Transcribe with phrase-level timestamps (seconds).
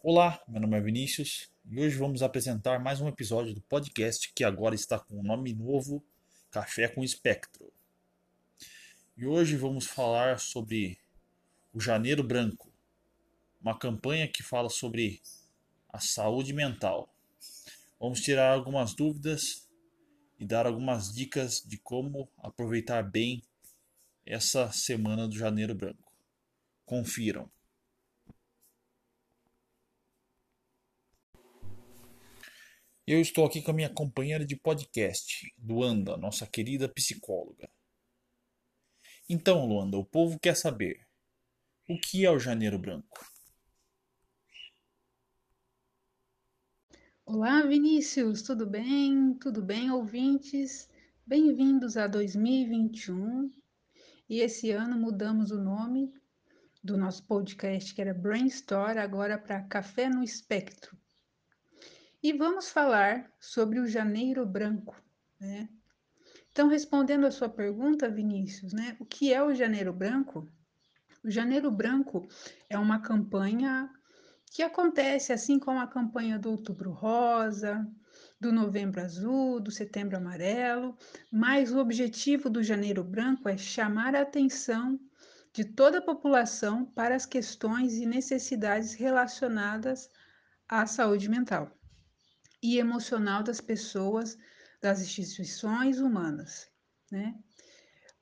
[0.00, 4.44] Olá, meu nome é Vinícius e hoje vamos apresentar mais um episódio do podcast que
[4.44, 6.04] agora está com o nome novo
[6.52, 7.72] Café com Espectro.
[9.16, 11.00] E hoje vamos falar sobre
[11.72, 12.72] o Janeiro Branco,
[13.60, 15.20] uma campanha que fala sobre
[15.92, 17.12] a saúde mental.
[17.98, 19.68] Vamos tirar algumas dúvidas
[20.38, 23.42] e dar algumas dicas de como aproveitar bem
[24.24, 26.12] essa semana do Janeiro Branco.
[26.86, 27.50] Confiram.
[33.10, 37.66] Eu estou aqui com a minha companheira de podcast, Luanda, nossa querida psicóloga.
[39.26, 41.06] Então, Luanda, o povo quer saber:
[41.88, 43.26] o que é o Janeiro Branco?
[47.24, 49.32] Olá, Vinícius, tudo bem?
[49.40, 50.86] Tudo bem, ouvintes?
[51.26, 53.50] Bem-vindos a 2021.
[54.28, 56.12] E esse ano mudamos o nome
[56.84, 60.94] do nosso podcast, que era Brainstorm, agora para Café no Espectro
[62.22, 64.96] e vamos falar sobre o janeiro branco,
[65.40, 65.68] né?
[66.50, 68.96] Então, respondendo a sua pergunta, Vinícius, né?
[68.98, 70.50] O que é o janeiro branco?
[71.22, 72.26] O janeiro branco
[72.68, 73.88] é uma campanha
[74.50, 77.86] que acontece assim como a campanha do Outubro Rosa,
[78.40, 80.96] do Novembro Azul, do Setembro Amarelo,
[81.30, 84.98] mas o objetivo do Janeiro Branco é chamar a atenção
[85.52, 90.10] de toda a população para as questões e necessidades relacionadas
[90.68, 91.77] à saúde mental
[92.62, 94.36] e emocional das pessoas,
[94.80, 96.68] das instituições humanas,
[97.10, 97.34] né?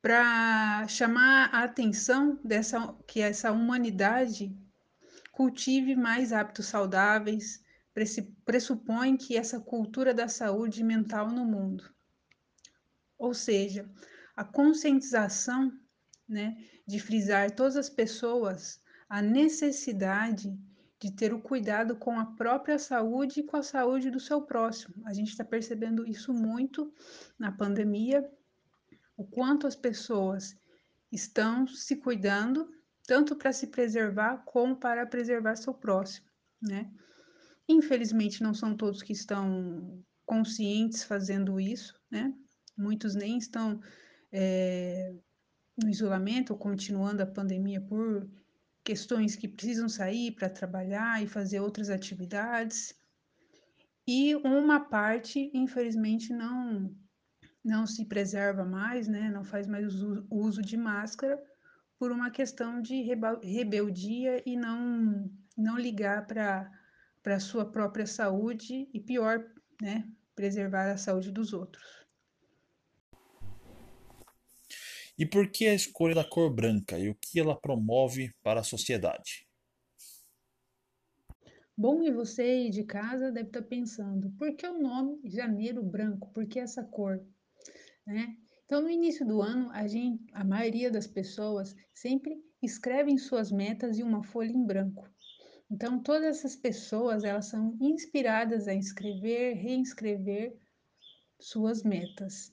[0.00, 4.56] Para chamar a atenção dessa que essa humanidade
[5.32, 7.62] cultive mais hábitos saudáveis,
[8.44, 11.92] pressupõe que essa cultura da saúde mental no mundo.
[13.18, 13.90] Ou seja,
[14.36, 15.72] a conscientização,
[16.28, 20.56] né, de frisar todas as pessoas a necessidade
[21.00, 24.94] de ter o cuidado com a própria saúde e com a saúde do seu próximo.
[25.04, 26.92] A gente está percebendo isso muito
[27.38, 28.28] na pandemia,
[29.16, 30.56] o quanto as pessoas
[31.10, 32.68] estão se cuidando,
[33.06, 36.26] tanto para se preservar como para preservar seu próximo,
[36.60, 36.90] né?
[37.68, 42.34] Infelizmente, não são todos que estão conscientes fazendo isso, né?
[42.76, 43.80] Muitos nem estão
[44.32, 45.14] é,
[45.82, 48.28] no isolamento ou continuando a pandemia por
[48.88, 52.98] questões que precisam sair para trabalhar e fazer outras atividades.
[54.06, 56.96] E uma parte, infelizmente, não
[57.62, 59.30] não se preserva mais, né?
[59.30, 59.92] Não faz mais
[60.30, 61.38] uso de máscara
[61.98, 63.02] por uma questão de
[63.42, 66.72] rebeldia e não não ligar para
[67.22, 69.44] para a sua própria saúde e pior,
[69.82, 72.07] né, preservar a saúde dos outros.
[75.18, 78.64] E por que a escolha da cor branca e o que ela promove para a
[78.64, 79.48] sociedade?
[81.76, 86.32] Bom, e você aí de casa deve estar pensando, por que o nome Janeiro Branco?
[86.32, 87.24] Por que essa cor?
[88.06, 88.36] Né?
[88.64, 93.98] Então, no início do ano, a, gente, a maioria das pessoas sempre escrevem suas metas
[93.98, 95.08] em uma folha em branco.
[95.70, 100.56] Então, todas essas pessoas, elas são inspiradas a escrever, reescrever
[101.40, 102.52] suas metas.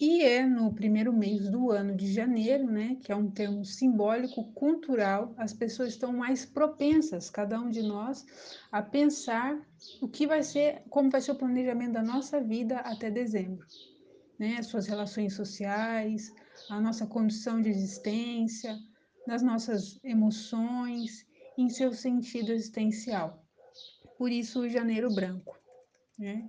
[0.00, 4.50] E é no primeiro mês do ano de janeiro, né, que é um termo simbólico,
[4.52, 8.24] cultural, as pessoas estão mais propensas, cada um de nós,
[8.72, 9.60] a pensar
[10.00, 13.66] o que vai ser, como vai ser o planejamento da nossa vida até dezembro.
[14.38, 16.32] Né, as suas relações sociais,
[16.70, 18.78] a nossa condição de existência,
[19.26, 21.26] nas nossas emoções,
[21.58, 23.44] em seu sentido existencial.
[24.16, 25.58] Por isso, o janeiro branco.
[26.18, 26.48] Né?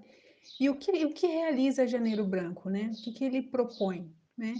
[0.60, 2.92] E o que, o que realiza Janeiro Branco, né?
[2.94, 4.54] O que, que ele propõe, né?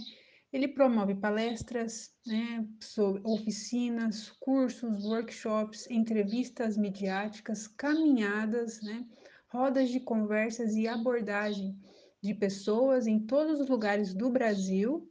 [0.52, 9.06] Ele promove palestras, né, sobre oficinas, cursos, workshops, entrevistas midiáticas, caminhadas, né,
[9.48, 11.74] rodas de conversas e abordagem
[12.22, 15.10] de pessoas em todos os lugares do Brasil,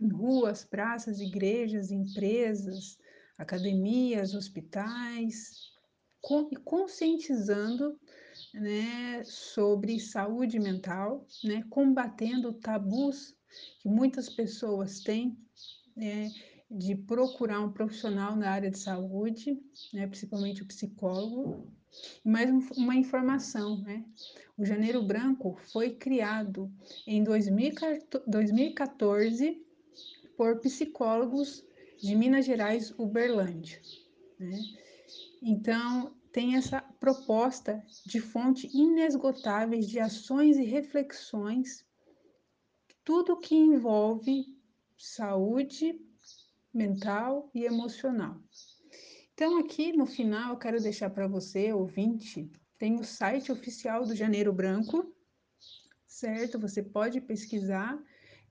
[0.00, 2.96] em ruas, praças, igrejas, empresas,
[3.36, 5.72] academias, hospitais,
[6.20, 7.98] conscientizando
[8.54, 13.34] né, sobre saúde mental, né, combatendo tabus
[13.80, 15.36] que muitas pessoas têm
[15.96, 16.30] né,
[16.70, 19.58] de procurar um profissional na área de saúde,
[19.92, 21.66] né, principalmente o psicólogo.
[22.24, 24.04] Mais uma informação, né?
[24.56, 26.72] O Janeiro Branco foi criado
[27.04, 29.60] em 2014
[30.36, 31.64] por psicólogos
[32.00, 33.82] de Minas Gerais, Uberlândia.
[34.38, 34.60] Né?
[35.42, 41.84] Então, tem essa proposta de fonte inesgotáveis de ações e reflexões,
[43.04, 44.44] tudo que envolve
[44.96, 46.00] saúde
[46.72, 48.40] mental e emocional.
[49.32, 54.14] Então, aqui no final, eu quero deixar para você, ouvinte, tem o site oficial do
[54.14, 55.14] Janeiro Branco,
[56.06, 56.58] certo?
[56.58, 57.98] Você pode pesquisar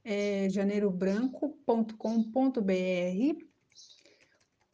[0.04, 3.49] é, janeirobranco.com.br.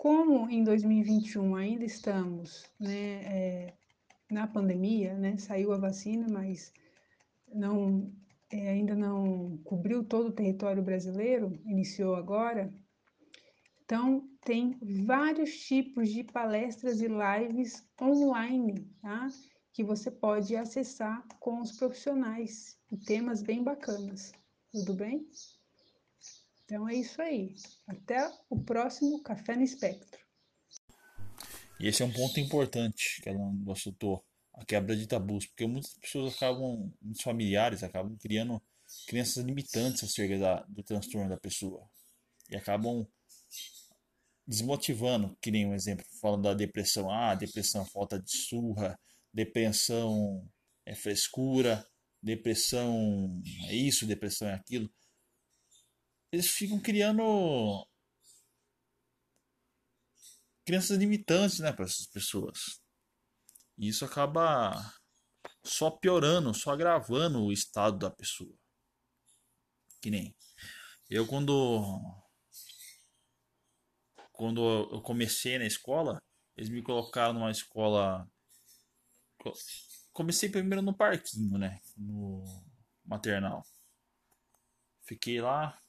[0.05, 3.73] Como em 2021 ainda estamos né, é,
[4.29, 6.71] na pandemia, né, saiu a vacina, mas
[7.51, 8.13] não,
[8.51, 12.71] é, ainda não cobriu todo o território brasileiro, iniciou agora.
[13.83, 19.27] Então, tem vários tipos de palestras e lives online, tá?
[19.73, 24.31] Que você pode acessar com os profissionais e temas bem bacanas.
[24.71, 25.27] Tudo bem?
[26.65, 27.53] Então é isso aí.
[27.87, 30.19] Até o próximo Café no Espectro.
[31.79, 33.39] E esse é um ponto importante que ela
[33.71, 38.61] assuntou, a quebra de tabus, porque muitas pessoas acabam, muitos familiares acabam criando
[39.07, 41.87] crenças limitantes acerca da, do transtorno da pessoa
[42.49, 43.05] e acabam
[44.47, 48.97] desmotivando, que nem um exemplo, falando da depressão, ah, depressão falta de surra,
[49.33, 50.47] depressão
[50.85, 51.85] é frescura,
[52.21, 54.89] depressão é isso, depressão é aquilo.
[56.31, 57.87] Eles ficam criando
[60.65, 62.81] crenças limitantes, né, para essas pessoas.
[63.77, 64.93] E isso acaba
[65.63, 68.55] só piorando, só agravando o estado da pessoa.
[70.01, 70.35] Que nem
[71.09, 71.83] eu quando
[74.31, 74.61] quando
[74.91, 76.21] eu comecei na escola,
[76.57, 78.27] eles me colocaram numa escola
[80.11, 81.79] comecei primeiro no parquinho, né?
[81.97, 82.43] No
[83.03, 83.63] maternal.
[85.03, 85.79] Fiquei lá,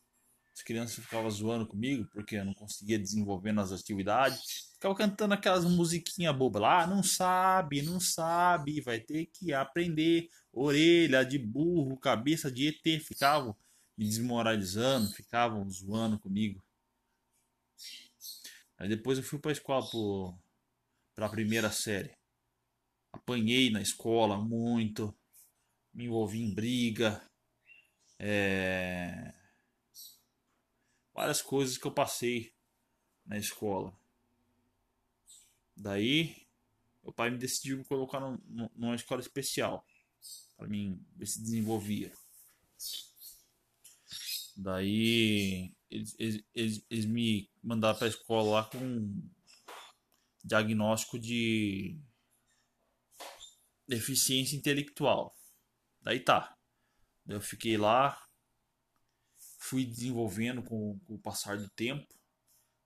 [0.57, 4.73] as crianças ficavam zoando comigo porque eu não conseguia desenvolver nas atividades.
[4.73, 10.31] Ficava cantando aquelas musiquinhas bobas lá, não sabe, não sabe, vai ter que aprender.
[10.53, 13.01] Orelha de burro, cabeça de ET.
[13.03, 13.55] Ficavam
[13.97, 16.63] me desmoralizando, ficavam zoando comigo.
[18.79, 20.35] Aí depois eu fui pra escola pro,
[21.15, 22.17] pra primeira série
[23.17, 25.15] apanhei na escola muito,
[25.93, 27.23] me envolvi em briga,
[28.19, 29.33] é...
[31.17, 32.53] várias coisas que eu passei
[33.25, 33.93] na escola.
[35.75, 36.47] Daí,
[37.03, 39.85] meu pai me decidiu me colocar no, no, numa escola especial
[40.57, 42.13] para mim ver se desenvolvia.
[44.57, 49.23] Daí, eles, eles, eles, me mandaram para a escola lá com
[50.43, 52.01] diagnóstico de
[53.87, 55.37] deficiência intelectual.
[56.01, 56.57] Daí tá.
[57.27, 58.26] Eu fiquei lá,
[59.67, 62.07] fui desenvolvendo com, com, o passar do tempo.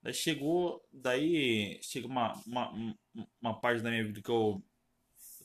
[0.03, 2.97] Daí chegou, daí chega uma, uma,
[3.41, 4.63] uma parte da minha vida que eu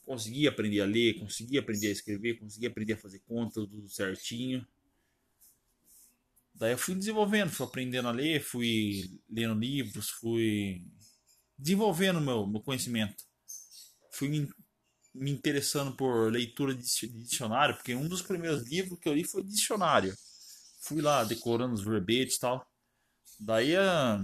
[0.06, 4.66] consegui aprender a ler, consegui aprender a escrever, consegui aprender a fazer conta tudo certinho.
[6.54, 10.86] Daí eu fui desenvolvendo, fui aprendendo a ler, fui lendo livros, fui
[11.58, 13.26] desenvolvendo meu, meu conhecimento.
[14.10, 14.30] Fui
[15.14, 19.44] me interessando por leitura de dicionário, porque um dos primeiros livros que eu li foi
[19.44, 20.16] dicionário.
[20.86, 22.64] Fui lá decorando os verbetes e tal.
[23.40, 24.24] Daí a...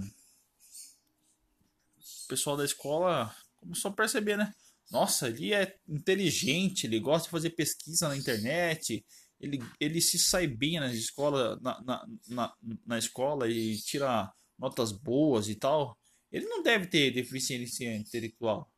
[1.98, 4.54] o pessoal da escola começou a perceber, né?
[4.88, 9.04] Nossa, ele é inteligente, ele gosta de fazer pesquisa na internet,
[9.40, 12.56] ele, ele se sai bem na escola, na, na, na,
[12.86, 15.98] na escola e tira notas boas e tal.
[16.30, 18.70] Ele não deve ter deficiência intelectual.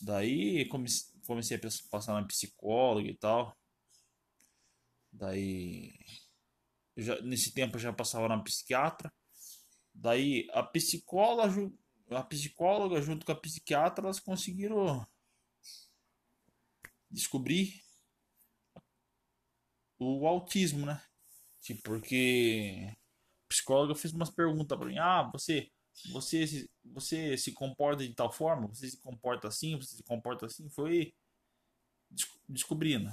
[0.00, 0.66] Daí
[1.26, 3.54] comecei a passar na psicóloga e tal.
[5.12, 5.92] Daí,
[6.96, 9.12] já, nesse tempo já passava na psiquiatra.
[9.94, 11.72] Daí a psicóloga,
[12.10, 15.06] a psicóloga junto com a psiquiatra, elas conseguiram
[17.10, 17.82] descobrir
[19.98, 21.00] o autismo, né?
[21.60, 22.88] Tipo, porque
[23.44, 24.98] a psicóloga fez umas perguntas para mim.
[24.98, 25.70] Ah, você
[26.10, 30.68] você você se comporta de tal forma, você se comporta assim, você se comporta assim,
[30.70, 31.14] foi
[32.48, 33.10] descobrindo.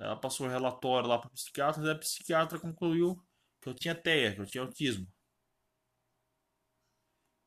[0.00, 3.22] Ela passou o relatório lá para o psiquiatra e a psiquiatra concluiu
[3.60, 5.06] que eu tinha TEA, que eu tinha autismo.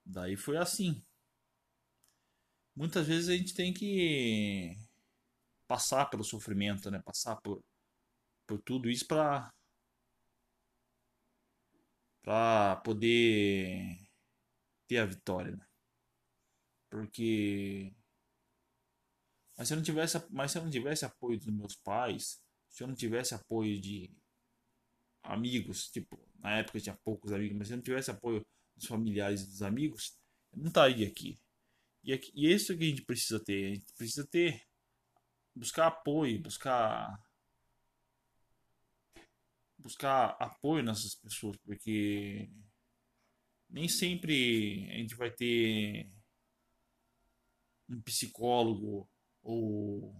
[0.05, 1.03] Daí foi assim.
[2.75, 4.75] Muitas vezes a gente tem que
[5.67, 7.01] passar pelo sofrimento, né?
[7.03, 7.63] Passar por,
[8.47, 9.51] por tudo isso para
[12.23, 13.97] para poder
[14.87, 15.65] ter a vitória, né?
[16.89, 17.93] Porque
[19.63, 22.83] mas se eu não tivesse, mas se eu não tivesse apoio dos meus pais, se
[22.83, 24.11] eu não tivesse apoio de
[25.23, 28.85] amigos, tipo, na época eu tinha poucos amigos, mas se eu não tivesse apoio dos
[28.85, 30.19] familiares e dos amigos,
[30.51, 31.39] eu não estaria aqui.
[32.03, 33.71] E, aqui, e é isso que a gente precisa ter.
[33.71, 34.67] A gente precisa ter,
[35.55, 37.17] buscar apoio, buscar
[39.77, 42.49] buscar apoio nessas pessoas, porque
[43.69, 46.09] nem sempre a gente vai ter
[47.87, 49.09] um psicólogo
[49.43, 50.15] ou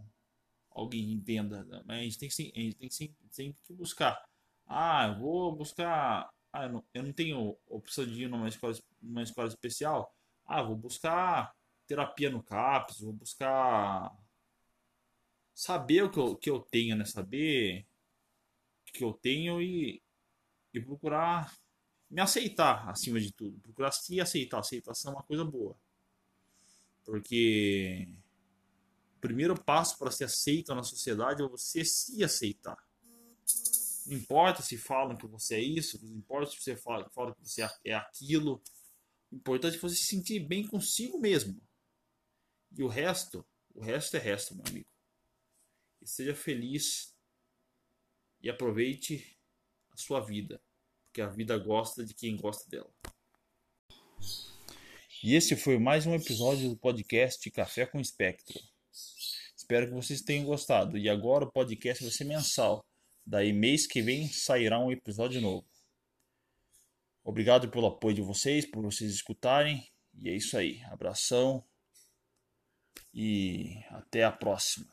[0.72, 1.66] alguém entenda.
[1.86, 4.24] Mas a gente tem que, a gente tem que, tem que buscar.
[4.68, 6.30] Ah, eu vou buscar.
[6.52, 10.14] Ah, eu não, eu não tenho opção de ir numa escola, numa escola especial.
[10.46, 11.56] Ah, vou buscar
[11.88, 14.16] terapia no CAPS, vou buscar
[15.54, 17.06] saber o que eu, que eu tenho, né?
[17.06, 17.86] Saber
[18.90, 20.02] o que eu tenho e,
[20.74, 21.54] e procurar
[22.10, 23.60] me aceitar acima de tudo.
[23.60, 24.60] Procurar se aceitar.
[24.60, 25.76] Aceitação é uma coisa boa.
[27.04, 28.08] Porque
[29.24, 32.78] primeiro passo para ser aceito na sociedade é você se aceitar.
[34.06, 37.42] Não importa se falam que você é isso, não importa se você fala, fala que
[37.42, 38.62] você é aquilo.
[39.32, 41.58] O importante é você se sentir bem consigo mesmo.
[42.78, 44.90] E o resto, o resto é resto, meu amigo.
[46.02, 47.16] E seja feliz
[48.42, 49.40] e aproveite
[49.92, 50.62] a sua vida,
[51.06, 52.94] porque a vida gosta de quem gosta dela.
[55.24, 58.73] E esse foi mais um episódio do podcast Café com Espectro.
[59.74, 61.00] Espero que vocês tenham gostado.
[61.00, 62.86] E agora o podcast vai ser mensal.
[63.26, 65.66] Daí mês que vem sairá um episódio novo.
[67.24, 69.84] Obrigado pelo apoio de vocês, por vocês escutarem.
[70.14, 70.80] E é isso aí.
[70.84, 71.66] Abração
[73.12, 74.93] e até a próxima.